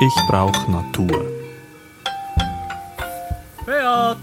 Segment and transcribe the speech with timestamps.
[0.00, 1.26] Ich brauche Natur.
[3.66, 4.16] Beat!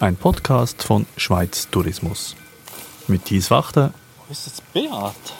[0.00, 2.34] Ein Podcast von Schweiz Tourismus.
[3.06, 5.34] Mit Thies Wachter Wo ist jetzt Beat?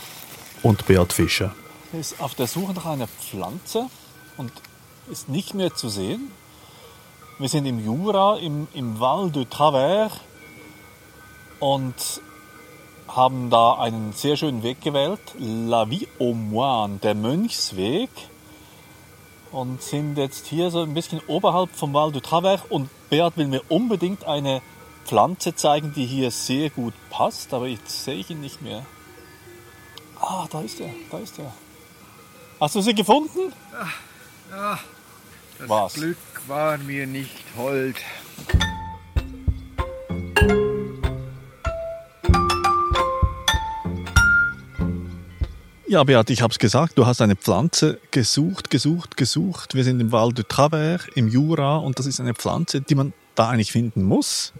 [0.62, 1.54] und Beat Fischer.
[1.94, 3.86] Er ist auf der Suche nach einer Pflanze
[4.36, 4.52] und
[5.10, 6.30] ist nicht mehr zu sehen.
[7.38, 10.12] Wir sind im Jura, im, im Val de Travers
[11.60, 11.94] und
[13.08, 18.10] haben da einen sehr schönen Weg gewählt, La Vie au Moine, der Mönchsweg.
[19.52, 23.48] Und sind jetzt hier so ein bisschen oberhalb vom Val de Travers und Beat will
[23.48, 24.62] mir unbedingt eine
[25.04, 28.86] Pflanze zeigen, die hier sehr gut passt, aber jetzt sehe ich ihn nicht mehr.
[30.20, 31.52] Ah, da ist er, da ist er.
[32.60, 33.52] Hast du sie gefunden?
[34.50, 34.78] Ja,
[35.58, 35.94] das Was?
[35.94, 37.96] Glück war mir nicht hold.
[45.90, 49.74] Ja, Beat, ich habe es gesagt, du hast eine Pflanze gesucht, gesucht, gesucht.
[49.74, 53.12] Wir sind im Val de Travers, im Jura, und das ist eine Pflanze, die man
[53.34, 54.52] da eigentlich finden muss.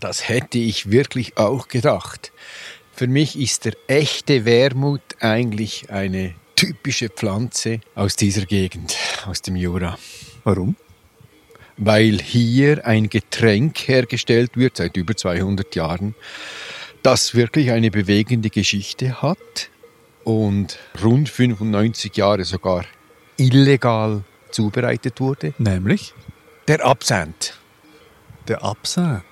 [0.00, 2.32] Das hätte ich wirklich auch gedacht.
[2.94, 9.56] Für mich ist der echte Wermut eigentlich eine typische Pflanze aus dieser Gegend, aus dem
[9.56, 9.98] Jura.
[10.44, 10.76] Warum?
[11.76, 16.14] Weil hier ein Getränk hergestellt wird seit über 200 Jahren,
[17.02, 19.69] das wirklich eine bewegende Geschichte hat
[20.24, 22.84] und rund 95 Jahre sogar
[23.36, 25.54] illegal zubereitet wurde.
[25.58, 26.14] Nämlich
[26.68, 27.54] Der Absent.
[28.48, 29.22] der Absent.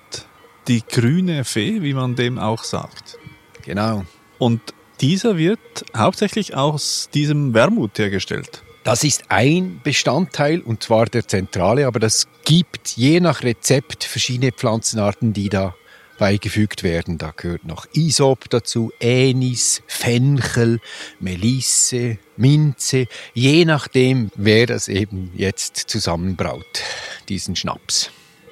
[0.67, 3.17] Die grüne Fee, wie man dem auch sagt.
[3.65, 4.05] Genau.
[4.37, 4.61] Und
[5.01, 5.59] dieser wird
[5.95, 8.63] hauptsächlich aus diesem Wermut hergestellt.
[8.83, 14.51] Das ist ein Bestandteil und zwar der zentrale, aber das gibt je nach Rezept verschiedene
[14.51, 15.75] Pflanzenarten, die da
[16.19, 17.17] beigefügt werden.
[17.17, 20.79] Da gehört noch Isop dazu, Anis, Fenchel,
[21.19, 26.83] Melisse, Minze, je nachdem, wer das eben jetzt zusammenbraut,
[27.27, 28.11] diesen Schnaps.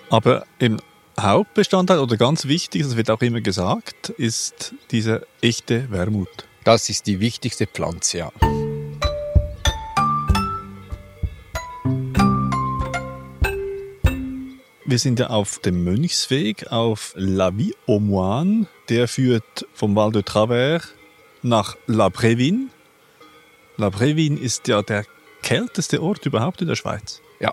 [0.09, 0.79] Aber im
[1.19, 6.47] Hauptbestandteil oder ganz wichtig, das wird auch immer gesagt, ist dieser echte Wermut.
[6.63, 8.56] Das ist die wichtigste Pflanze, ja.
[14.89, 18.67] Wir sind ja auf dem Mönchsweg auf La Vie au Moine.
[18.87, 20.93] Der führt vom Val de Travers
[21.41, 22.69] nach La Brévine.
[23.75, 25.03] La Brévine ist ja der
[25.43, 27.21] kälteste Ort überhaupt in der Schweiz.
[27.41, 27.51] Ja.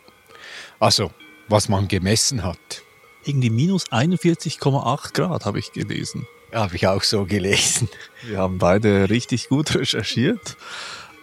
[0.79, 1.11] Also,
[1.49, 2.85] was man gemessen hat,
[3.25, 6.29] Irgendwie minus 41,8 Grad habe ich gelesen.
[6.53, 7.89] habe ich auch so gelesen.
[8.23, 10.57] Wir haben beide richtig gut recherchiert.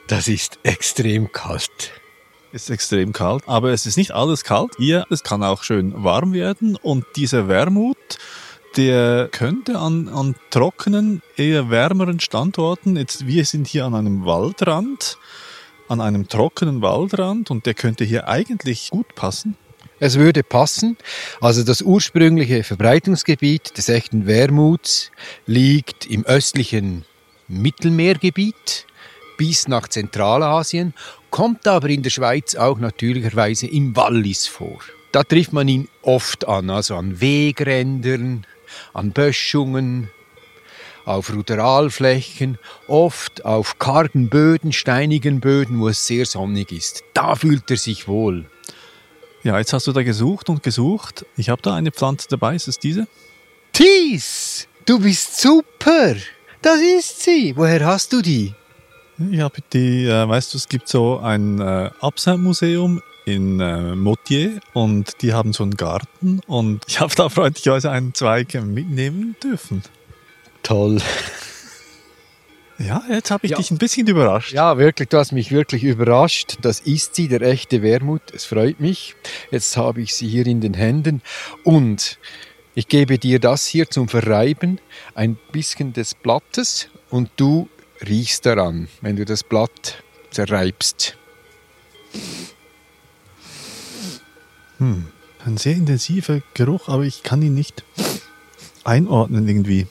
[0.08, 1.94] Das ist extrem kalt.
[2.52, 4.72] Ist extrem kalt, aber es ist nicht alles kalt.
[4.78, 7.98] Hier, es kann auch schön warm werden und dieser Wermut,
[8.78, 15.18] der könnte an, an trockenen, eher wärmeren Standorten, jetzt wir sind hier an einem Waldrand,
[15.88, 19.58] an einem trockenen Waldrand und der könnte hier eigentlich gut passen.
[20.00, 20.98] Es würde passen.
[21.42, 25.12] Also das ursprüngliche Verbreitungsgebiet des echten Wermuts
[25.46, 27.06] liegt im östlichen
[27.48, 28.88] Mittelmeergebiet
[29.38, 30.94] bis nach Zentralasien,
[31.32, 34.80] kommt aber in der Schweiz auch natürlicherweise im Wallis vor.
[35.12, 38.46] Da trifft man ihn oft an, also an Wegrändern,
[38.94, 40.10] an Böschungen,
[41.06, 47.04] auf Ruderalflächen, oft auf kargen Böden, steinigen Böden, wo es sehr sonnig ist.
[47.14, 48.46] Da fühlt er sich wohl.
[49.44, 51.26] Ja, jetzt hast du da gesucht und gesucht.
[51.36, 53.08] Ich habe da eine Pflanze dabei, ist es diese?
[53.74, 56.16] Thies, du bist super.
[56.62, 57.54] Das ist sie.
[57.56, 58.54] Woher hast du die?
[59.32, 64.60] Ich habe die, äh, weißt du, es gibt so ein äh, Absent-Museum in äh, Motier
[64.74, 69.84] und die haben so einen Garten und ich habe da freundlicherweise einen Zweig mitnehmen dürfen.
[70.64, 71.00] Toll.
[72.80, 73.58] Ja, jetzt habe ich Ja.
[73.58, 74.54] dich ein bisschen überrascht.
[74.54, 76.58] Ja, wirklich, du hast mich wirklich überrascht.
[76.64, 78.24] Das ist sie, der echte Wermut.
[78.34, 79.16] Es freut mich.
[79.52, 81.22] Jetzt habe ich sie hier in den Händen
[81.64, 82.18] und
[82.74, 84.80] ich gebe dir das hier zum Verreiben,
[85.14, 87.70] ein bisschen des Blattes und du
[88.08, 91.18] riechst daran, wenn du das Blatt zerreibst.
[94.80, 97.84] Ein sehr intensiver Geruch, aber ich kann ihn nicht
[98.84, 99.88] einordnen irgendwie.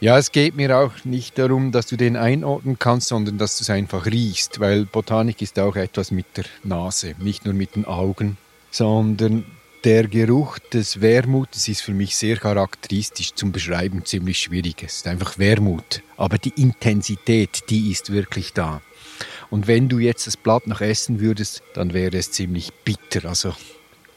[0.00, 3.64] Ja, es geht mir auch nicht darum, dass du den einordnen kannst, sondern dass du
[3.64, 7.84] es einfach riechst, weil Botanik ist auch etwas mit der Nase, nicht nur mit den
[7.84, 8.38] Augen,
[8.70, 9.44] sondern
[9.84, 14.82] der Geruch des Wermutes ist für mich sehr charakteristisch zum Beschreiben ziemlich schwierig.
[14.82, 18.82] Es ist einfach Wermut, aber die Intensität, die ist wirklich da.
[19.48, 23.54] Und wenn du jetzt das Blatt noch essen würdest, dann wäre es ziemlich bitter, also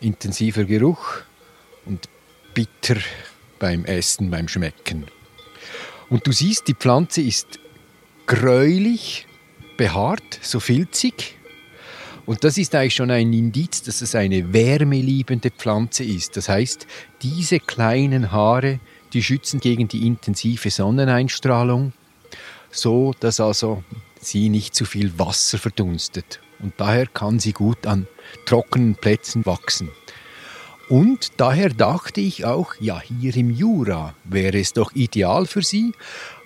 [0.02, 1.22] intensiver Geruch
[1.86, 2.10] und
[2.54, 2.98] bitter
[3.60, 5.06] beim Essen, beim Schmecken.
[6.10, 7.60] Und du siehst, die Pflanze ist
[8.28, 9.26] gräulich,
[9.78, 11.38] behaart, so filzig
[12.26, 16.38] Und das ist eigentlich schon ein Indiz, dass es eine wärmeliebende Pflanze ist.
[16.38, 16.88] Das heißt,
[17.22, 18.80] diese kleinen Haare,
[19.12, 21.92] die schützen gegen die intensive Sonneneinstrahlung,
[22.72, 23.84] so dass also
[24.22, 26.40] sie nicht zu viel Wasser verdunstet.
[26.60, 28.08] Und daher kann sie gut an
[28.46, 29.90] trockenen Plätzen wachsen.
[30.88, 35.92] Und daher dachte ich auch, ja, hier im Jura wäre es doch ideal für sie,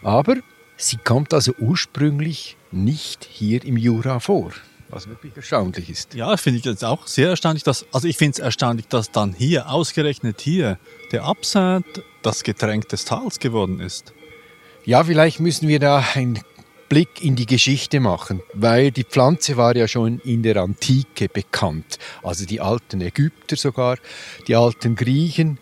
[0.01, 0.37] aber
[0.75, 4.51] sie kommt also ursprünglich nicht hier im Jura vor
[4.89, 6.13] was wirklich erstaunlich ist.
[6.13, 7.63] Ja, finde ich jetzt auch sehr erstaunlich.
[7.63, 10.79] Dass, also ich finde es erstaunlich, dass dann hier, ausgerechnet hier,
[11.11, 14.13] der Absent das Getränk des Tals geworden ist.
[14.85, 16.39] Ja, vielleicht müssen wir da einen
[16.89, 21.99] Blick in die Geschichte machen, weil die Pflanze war ja schon in der Antike bekannt.
[22.23, 23.97] Also die alten Ägypter sogar,
[24.47, 25.59] die alten Griechen,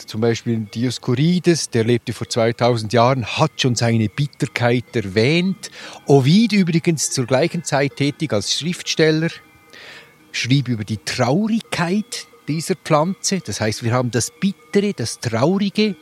[0.00, 5.70] zum Beispiel Dioskurides, der lebte vor 2000 Jahren, hat schon seine Bitterkeit erwähnt.
[6.06, 9.28] Ovid übrigens zur gleichen Zeit tätig als Schriftsteller,
[10.32, 13.40] schrieb über die Traurigkeit dieser Pflanze.
[13.40, 15.96] Das heißt, wir haben das Bittere, das Traurige.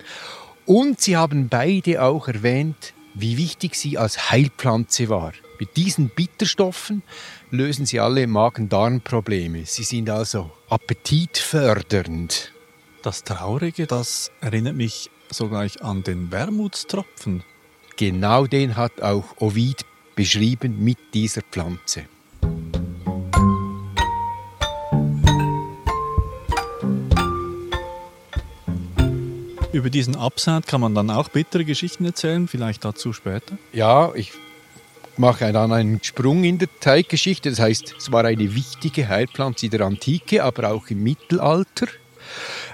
[0.66, 5.32] Und sie haben beide auch erwähnt, wie wichtig sie als Heilpflanze war.
[5.60, 7.02] Mit diesen Bitterstoffen
[7.50, 9.66] lösen sie alle Magen-Darm-Probleme.
[9.66, 12.53] Sie sind also appetitfördernd.
[13.04, 17.44] Das Traurige, das erinnert mich sogleich an den Wermutstropfen.
[17.98, 19.84] Genau den hat auch Ovid
[20.14, 22.06] beschrieben mit dieser Pflanze.
[29.72, 33.58] Über diesen Absat kann man dann auch bittere Geschichten erzählen, vielleicht dazu später.
[33.74, 34.32] Ja, ich
[35.18, 37.50] mache dann einen Sprung in der Teiggeschichte.
[37.50, 41.88] Das heißt, es war eine wichtige Heilpflanze der Antike, aber auch im Mittelalter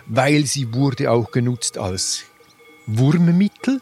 [0.06, 2.24] weil sie wurde auch genutzt als
[2.86, 3.80] Wurmmittel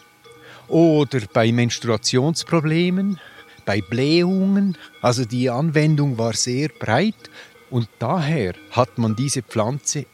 [0.68, 3.18] oder bei Menstruationsproblemen,
[3.64, 4.76] bei Blähungen.
[5.02, 7.30] Also die Anwendung war sehr breit
[7.70, 10.06] und daher hat man diese Pflanze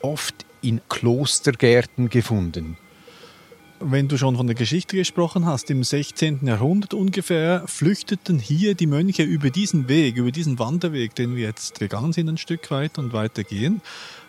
[0.00, 2.76] oft in Klostergärten gefunden.
[3.80, 6.44] Wenn du schon von der Geschichte gesprochen hast, im 16.
[6.44, 11.78] Jahrhundert ungefähr flüchteten hier die Mönche über diesen Weg, über diesen Wanderweg, den wir jetzt
[11.78, 13.80] gegangen sind, ein Stück weit und weitergehen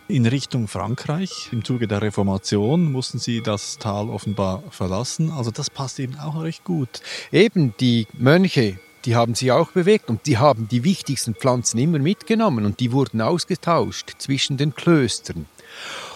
[0.09, 1.49] in Richtung Frankreich.
[1.51, 5.31] Im Zuge der Reformation mussten sie das Tal offenbar verlassen.
[5.31, 7.01] Also das passt eben auch recht gut.
[7.31, 11.99] Eben die Mönche, die haben sich auch bewegt und die haben die wichtigsten Pflanzen immer
[11.99, 15.45] mitgenommen und die wurden ausgetauscht zwischen den Klöstern.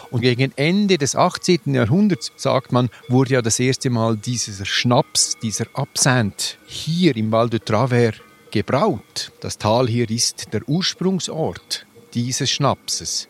[0.09, 1.61] Und gegen Ende des 18.
[1.65, 7.49] Jahrhunderts, sagt man, wurde ja das erste Mal dieser Schnaps, dieser Absinthe hier im Val
[7.49, 8.15] de Travers
[8.51, 9.31] gebraut.
[9.39, 13.27] Das Tal hier ist der Ursprungsort dieses Schnapses.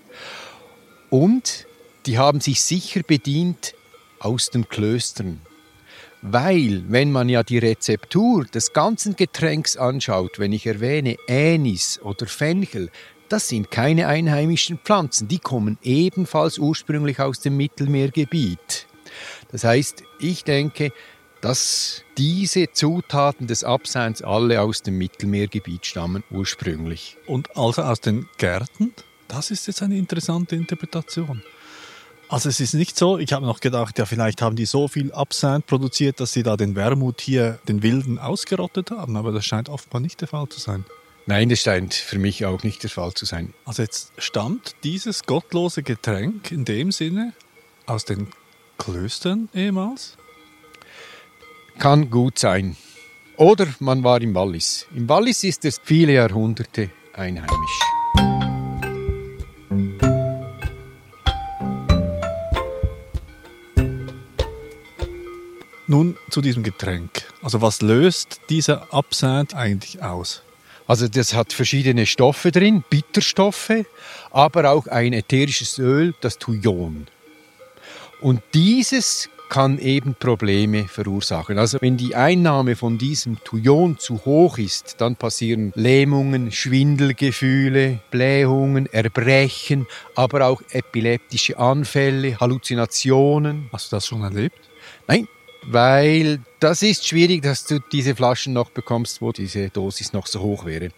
[1.13, 1.68] Und
[2.07, 3.75] die haben sich sicher bedient
[4.18, 5.42] aus den Klöstern.
[6.24, 12.25] Weil, wenn man ja die Rezeptur des ganzen Getränks anschaut, wenn ich erwähne Anis oder
[12.25, 12.89] Fenchel,
[13.30, 18.88] das sind keine einheimischen Pflanzen, die kommen ebenfalls ursprünglich aus dem Mittelmeergebiet.
[19.51, 20.92] Das heißt, ich denke,
[21.42, 27.18] dass diese Zutaten des Abseins alle aus dem Mittelmeergebiet stammen ursprünglich.
[27.27, 28.95] Und also aus den Gärten?
[29.34, 31.42] Das ist jetzt eine interessante Interpretation.
[32.30, 35.12] Also es ist nicht so, ich habe noch gedacht, ja vielleicht haben die so viel
[35.12, 39.70] Absand produziert, dass sie da den Wermut hier, den Wilden, ausgerottet haben, aber das scheint
[39.70, 40.86] offenbar nicht der Fall zu sein.
[41.25, 43.56] Nein, das scheint für mich auch nicht der Fall zu sein.
[43.66, 47.34] Also jetzt stammt dieses gottlose Getränk in dem Sinne
[47.88, 48.28] aus den
[48.78, 50.16] Klöstern ehemals?
[51.80, 52.78] Kann gut sein.
[53.38, 54.86] Oder man war im Wallis.
[54.94, 57.93] Im Wallis ist es viele Jahrhunderte einheimisch.
[65.94, 67.22] Nun zu diesem Getränk.
[67.44, 70.42] Also was löst dieser Absinthe eigentlich aus?
[70.88, 73.86] Also das hat verschiedene Stoffe drin, Bitterstoffe,
[74.32, 77.06] aber auch ein ätherisches Öl, das Thujon.
[78.22, 81.60] Und dieses kann eben Probleme verursachen.
[81.60, 88.92] Also wenn die Einnahme von diesem Thujon zu hoch ist, dann passieren Lähmungen, Schwindelgefühle, Blähungen,
[88.92, 89.86] Erbrechen,
[90.16, 93.70] aber auch epileptische Anfälle, Halluzinationen.
[93.72, 94.58] Hast du das schon erlebt?
[95.08, 95.28] Nein,
[95.65, 100.41] weil das ist schwierig, dass du diese Flaschen noch bekommst, wo diese Dosis noch so
[100.41, 100.89] hoch wäre.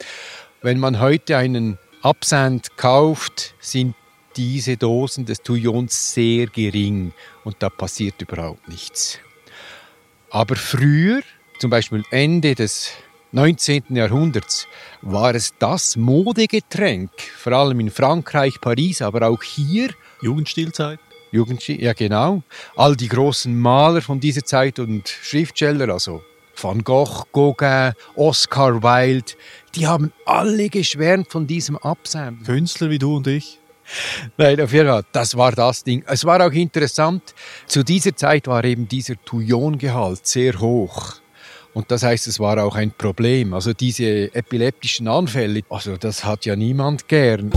[0.62, 3.96] Wenn man heute einen Absand kauft, sind
[4.36, 9.20] diese Dosen des Tuyons sehr gering und da passiert überhaupt nichts.
[10.30, 11.22] Aber früher,
[11.60, 12.92] zum Beispiel Ende des
[13.32, 13.84] 19.
[13.90, 14.68] Jahrhunderts,
[15.02, 19.90] war es das Modegetränk, vor allem in Frankreich, Paris, aber auch hier.
[20.22, 21.00] Jugendstilzeit?
[21.36, 22.42] Jugend, ja genau.
[22.76, 26.24] All die großen Maler von dieser Zeit und Schriftsteller, also
[26.60, 29.34] Van Gogh, Gauguin, Oscar Wilde,
[29.76, 32.46] die haben alle geschwärmt von diesem Absand.
[32.46, 33.60] Künstler wie du und ich.
[34.38, 36.04] Nein, auf jeden Fall, das war das Ding.
[36.08, 37.36] Es war auch interessant,
[37.68, 41.16] zu dieser Zeit war eben dieser Thujon-Gehalt sehr hoch.
[41.74, 43.54] Und das heißt, es war auch ein Problem.
[43.54, 47.52] Also diese epileptischen Anfälle, also das hat ja niemand gern.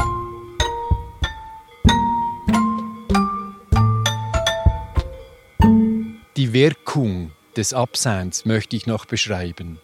[6.48, 9.78] Die Wirkung des Abseinds möchte ich noch beschreiben.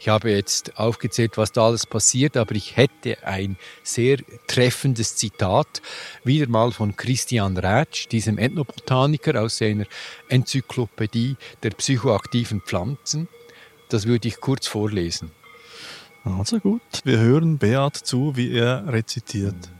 [0.00, 5.80] Ich habe jetzt aufgezählt, was da alles passiert, aber ich hätte ein sehr treffendes Zitat,
[6.24, 9.84] wieder mal von Christian Rätsch, diesem Ethnobotaniker aus seiner
[10.28, 13.28] Enzyklopädie der psychoaktiven Pflanzen.
[13.88, 15.30] Das würde ich kurz vorlesen.
[16.24, 19.70] Also gut, wir hören Beat zu, wie er rezitiert.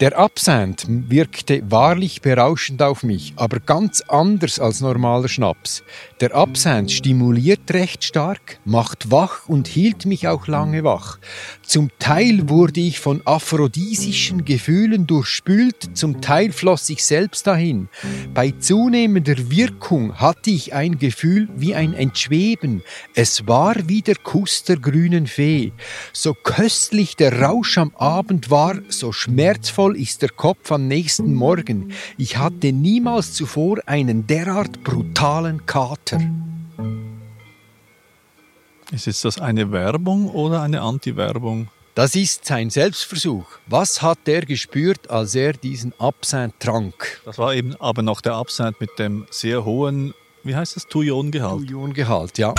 [0.00, 5.82] Der Absent wirkte wahrlich berauschend auf mich, aber ganz anders als normaler Schnaps.
[6.20, 11.18] Der Absent stimuliert recht stark, macht wach und hielt mich auch lange wach.
[11.62, 17.88] Zum Teil wurde ich von aphrodisischen Gefühlen durchspült, zum Teil floss ich selbst dahin.
[18.32, 22.84] Bei zunehmender Wirkung hatte ich ein Gefühl wie ein Entschweben.
[23.16, 25.72] Es war wie der Kuss der grünen Fee.
[26.12, 31.92] So köstlich der Rausch am Abend war, so schmerzvoll ist der Kopf am nächsten Morgen.
[32.16, 36.20] Ich hatte niemals zuvor einen derart brutalen Kater.
[38.90, 41.68] Ist das eine Werbung oder eine Anti-Werbung?
[41.94, 43.44] Das ist sein Selbstversuch.
[43.66, 47.20] Was hat er gespürt, als er diesen Absinthe trank?
[47.24, 50.14] Das war eben aber noch der Absinthe mit dem sehr hohen,
[50.44, 51.66] wie heißt das, Thujon-Gehalt?
[51.66, 52.54] Thujon-Gehalt, ja.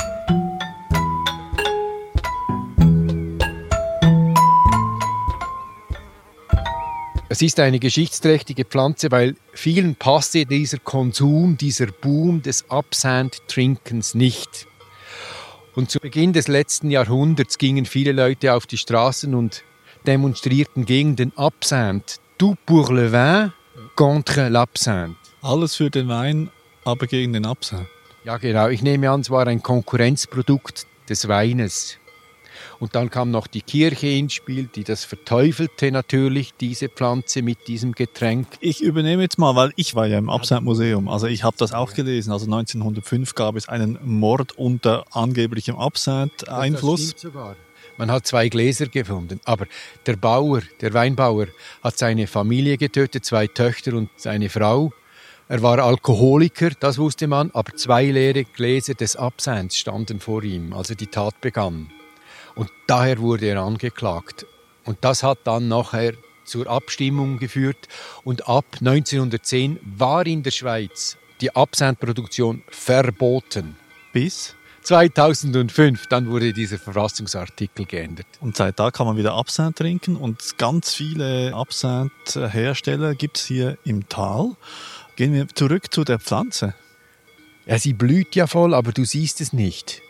[7.31, 14.65] Es ist eine geschichtsträchtige Pflanze, weil vielen passte dieser Konsum, dieser Boom des Absinthe-Trinkens nicht.
[15.75, 19.63] Und zu Beginn des letzten Jahrhunderts gingen viele Leute auf die Straßen und
[20.07, 22.15] demonstrierten gegen den Absinthe.
[22.39, 23.53] Tout pour le vin,
[23.95, 25.15] contre l'absinthe.
[25.43, 26.49] Alles für den Wein,
[26.83, 27.87] aber gegen den Absinthe.
[28.23, 28.69] Ja, genau.
[28.69, 31.99] Ich nehme an, es war ein Konkurrenzprodukt des Weines.
[32.79, 37.67] Und dann kam noch die Kirche ins Spiel, die das verteufelte natürlich, diese Pflanze mit
[37.67, 38.47] diesem Getränk.
[38.61, 41.09] Ich übernehme jetzt mal, weil ich war ja im Absinthe-Museum.
[41.09, 42.31] Also ich habe das auch gelesen.
[42.31, 47.15] Also 1905 gab es einen Mord unter angeblichem Absinthe-Einfluss.
[47.97, 49.65] Man hat zwei Gläser gefunden, aber
[50.05, 51.47] der Bauer, der Weinbauer,
[51.83, 54.93] hat seine Familie getötet, zwei Töchter und seine Frau.
[55.49, 60.71] Er war Alkoholiker, das wusste man, aber zwei leere Gläser des Absinths standen vor ihm,
[60.71, 61.91] als er die Tat begann.
[62.59, 64.45] Und daher wurde er angeklagt.
[64.83, 66.11] Und das hat dann nachher
[66.43, 67.87] zur Abstimmung geführt.
[68.25, 73.77] Und ab 1910 war in der Schweiz die Absinthproduktion verboten.
[74.11, 74.55] Bis?
[74.81, 78.27] 2005, dann wurde dieser Verfassungsartikel geändert.
[78.41, 83.77] Und seit da kann man wieder Absinthe trinken und ganz viele Absinthe-Hersteller gibt es hier
[83.85, 84.57] im Tal.
[85.15, 86.73] Gehen wir zurück zu der Pflanze.
[87.65, 90.01] Ja, sie blüht ja voll, aber du siehst es nicht.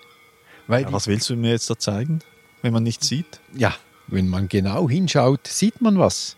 [0.68, 2.22] Ja, was willst du mir jetzt da zeigen?
[2.62, 3.40] Wenn man nichts sieht?
[3.56, 3.76] Ja,
[4.08, 6.36] wenn man genau hinschaut, sieht man was.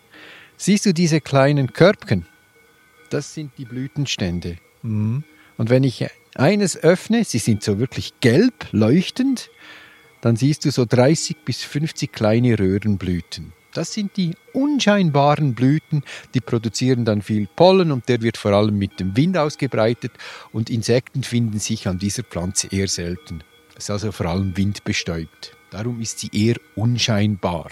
[0.56, 2.26] Siehst du diese kleinen Körbchen?
[3.10, 4.58] Das sind die Blütenstände.
[4.82, 5.24] Mhm.
[5.56, 9.50] Und wenn ich eines öffne, sie sind so wirklich gelb, leuchtend,
[10.20, 13.52] dann siehst du so 30 bis 50 kleine Röhrenblüten.
[13.74, 18.78] Das sind die unscheinbaren Blüten, die produzieren dann viel Pollen und der wird vor allem
[18.78, 20.12] mit dem Wind ausgebreitet
[20.52, 23.42] und Insekten finden sich an dieser Pflanze eher selten.
[23.74, 25.56] Es ist also vor allem windbestäubt.
[25.72, 27.70] Darum ist sie eher unscheinbar.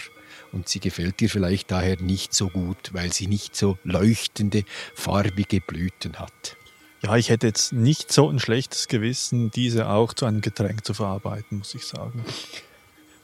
[0.51, 4.63] Und sie gefällt dir vielleicht daher nicht so gut, weil sie nicht so leuchtende,
[4.95, 6.57] farbige Blüten hat.
[7.03, 10.95] Ja, ich hätte jetzt nicht so ein schlechtes Gewissen, diese auch zu einem Getränk zu
[10.95, 12.25] verarbeiten, muss ich sagen.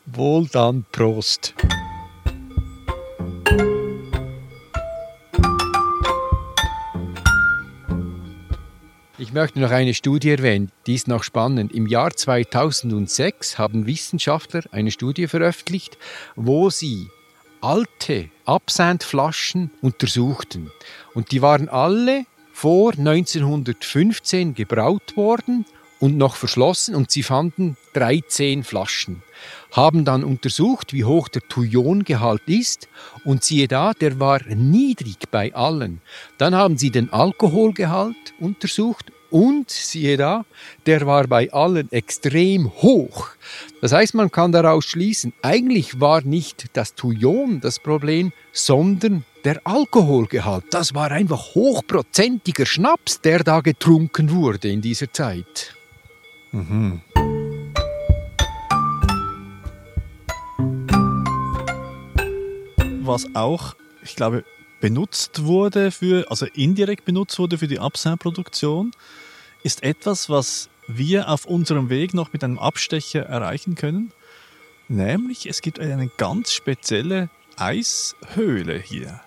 [0.06, 1.56] Wohl dann, Prost.
[9.28, 11.74] Ich möchte noch eine Studie erwähnen, die ist noch spannend.
[11.74, 15.98] Im Jahr 2006 haben Wissenschaftler eine Studie veröffentlicht,
[16.38, 17.10] wo sie
[17.60, 20.72] alte Absinthflaschen untersuchten.
[21.14, 25.66] Und die waren alle vor 1915 gebraut worden
[26.00, 29.24] und noch verschlossen und sie fanden 13 Flaschen.
[29.74, 32.88] Haben dann untersucht, wie hoch der Thujon-Gehalt ist
[33.26, 36.00] und siehe da, der war niedrig bei allen.
[36.38, 40.46] Dann haben sie den Alkoholgehalt untersucht Und siehe da,
[40.86, 43.30] der war bei allen extrem hoch.
[43.82, 49.62] Das heißt, man kann daraus schließen, eigentlich war nicht das Thujon das Problem, sondern der
[49.66, 50.66] Alkoholgehalt.
[50.72, 55.76] Das war einfach hochprozentiger Schnaps, der da getrunken wurde in dieser Zeit.
[56.52, 57.02] Mhm.
[63.04, 64.44] Was auch, ich glaube,
[64.80, 68.92] benutzt wurde für, also indirekt benutzt wurde für die Absinth-Produktion,
[69.64, 74.12] ist etwas, was wir auf unserem Weg noch mit einem Abstecher erreichen können.
[74.88, 79.22] Nämlich, es gibt eine ganz spezielle Eishöhle hier.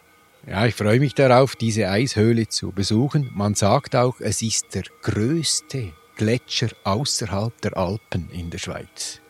[0.46, 3.30] Ja, ich freue mich darauf, diese Eishöhle zu besuchen.
[3.34, 9.20] Man sagt auch, es ist der größte Gletscher außerhalb der Alpen in der Schweiz.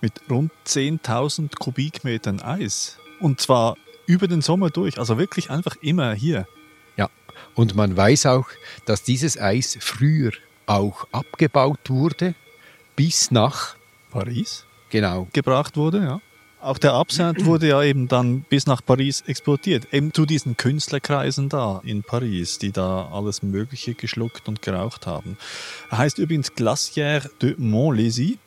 [0.00, 2.98] Mit rund 10.000 Kubikmetern Eis.
[3.20, 3.76] Und zwar
[4.12, 6.46] über den Sommer durch, also wirklich einfach immer hier.
[6.98, 7.08] Ja,
[7.54, 8.46] und man weiß auch,
[8.84, 10.32] dass dieses Eis früher
[10.66, 12.34] auch abgebaut wurde,
[12.94, 13.76] bis nach
[14.10, 16.20] Paris genau gebracht wurde, ja.
[16.60, 19.92] Auch der Absinth wurde ja eben dann bis nach Paris exportiert.
[19.92, 25.38] Eben zu diesen Künstlerkreisen da in Paris, die da alles Mögliche geschluckt und geraucht haben.
[25.90, 28.38] Er heißt übrigens Glacière de Montlésy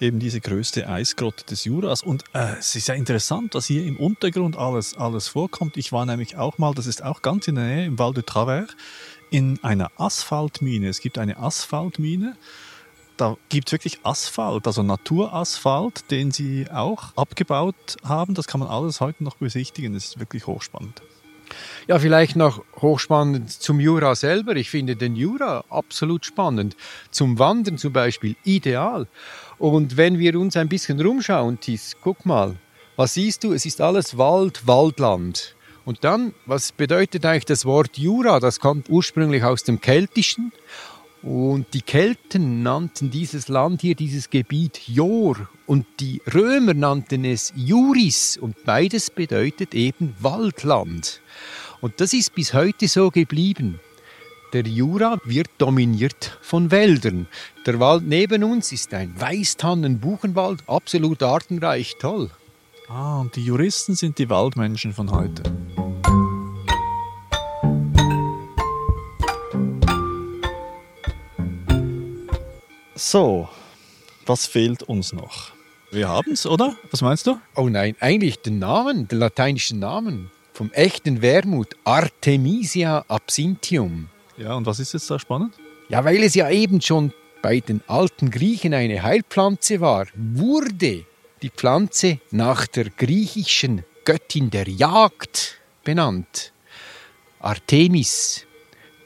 [0.00, 2.02] eben diese größte Eisgrotte des Juras.
[2.02, 5.76] Und äh, es ist ja interessant, was hier im Untergrund alles, alles vorkommt.
[5.76, 8.22] Ich war nämlich auch mal, das ist auch ganz in der Nähe, im Val de
[8.22, 8.70] Travers,
[9.30, 10.88] in einer Asphaltmine.
[10.88, 12.36] Es gibt eine Asphaltmine.
[13.16, 18.34] Da gibt es wirklich Asphalt, also Naturasphalt, den sie auch abgebaut haben.
[18.34, 19.94] Das kann man alles heute noch besichtigen.
[19.94, 21.02] Das ist wirklich hochspannend.
[21.88, 24.56] Ja, vielleicht noch hochspannend zum Jura selber.
[24.56, 26.76] Ich finde den Jura absolut spannend.
[27.10, 29.06] Zum Wandern zum Beispiel ideal.
[29.58, 32.56] Und wenn wir uns ein bisschen rumschauen, Tis, guck mal,
[32.96, 33.54] was siehst du?
[33.54, 35.56] Es ist alles Wald, Waldland.
[35.86, 38.38] Und dann, was bedeutet eigentlich das Wort Jura?
[38.38, 40.52] Das kommt ursprünglich aus dem Keltischen.
[41.22, 45.48] Und die Kelten nannten dieses Land hier, dieses Gebiet Jor.
[45.66, 48.36] Und die Römer nannten es Juris.
[48.36, 51.22] Und beides bedeutet eben Waldland.
[51.80, 53.78] Und das ist bis heute so geblieben.
[54.52, 57.28] Der Jura wird dominiert von Wäldern.
[57.66, 62.30] Der Wald neben uns ist ein Weißtannen-Buchenwald, absolut artenreich, toll.
[62.88, 65.42] Ah, und die Juristen sind die Waldmenschen von heute.
[72.94, 73.48] So,
[74.26, 75.52] was fehlt uns noch?
[75.92, 76.76] Wir haben es, oder?
[76.90, 77.38] Was meinst du?
[77.54, 84.08] Oh nein, eigentlich den Namen, den lateinischen Namen vom echten Wermut, Artemisia absinthium.
[84.36, 85.54] Ja, und was ist jetzt da spannend?
[85.88, 91.04] Ja, weil es ja eben schon bei den alten Griechen eine Heilpflanze war, wurde
[91.42, 96.52] die Pflanze nach der griechischen Göttin der Jagd benannt.
[97.38, 98.44] Artemis.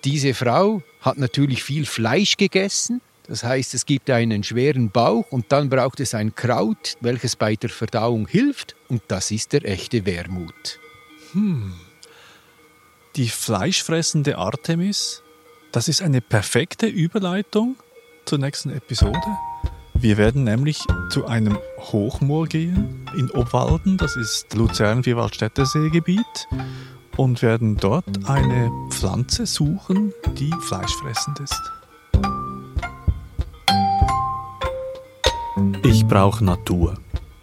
[0.05, 3.03] Diese Frau hat natürlich viel Fleisch gegessen.
[3.27, 7.57] Das heißt, es gibt einen schweren Bauch und dann braucht es ein Kraut, welches bei
[7.57, 8.75] der Verdauung hilft.
[8.89, 10.79] Und das ist der echte Wermut.
[11.33, 11.73] Hm.
[13.17, 15.23] Die fleischfressende Artemis,
[15.71, 17.77] das ist eine perfekte Überleitung
[18.25, 19.21] zur nächsten Episode.
[19.95, 26.49] Wir werden nämlich zu einem Hochmoor gehen in Obwalden, das ist Luzern-Vierwaldstätter-Seegebiet,
[27.17, 31.63] und werden dort eine Pflanze suchen, die fleischfressend ist.
[35.85, 36.95] Ich brauche Natur.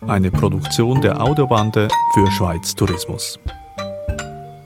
[0.01, 3.39] Eine Produktion der Audiobande für Schweiz Tourismus.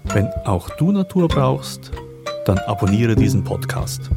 [0.06, 1.92] Wenn auch du Natur brauchst,
[2.46, 4.10] dann abonniere diesen Podcast.